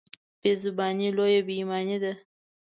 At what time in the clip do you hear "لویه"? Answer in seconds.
1.17-1.41